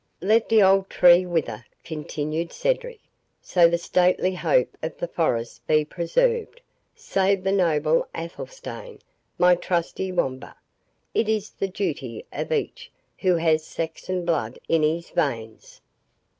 "Let 0.23 0.49
the 0.49 0.63
old 0.63 0.89
tree 0.89 1.27
wither," 1.27 1.63
continued 1.83 2.51
Cedric, 2.51 3.01
"so 3.39 3.69
the 3.69 3.77
stately 3.77 4.33
hope 4.33 4.75
of 4.81 4.97
the 4.97 5.07
forest 5.07 5.67
be 5.67 5.85
preserved. 5.85 6.59
Save 6.95 7.43
the 7.43 7.51
noble 7.51 8.07
Athelstane, 8.15 8.97
my 9.37 9.53
trusty 9.53 10.11
Wamba! 10.11 10.55
it 11.13 11.29
is 11.29 11.51
the 11.51 11.67
duty 11.67 12.25
of 12.33 12.51
each 12.51 12.89
who 13.19 13.35
has 13.35 13.63
Saxon 13.63 14.25
blood 14.25 14.57
in 14.67 14.81
his 14.81 15.11
veins. 15.11 15.81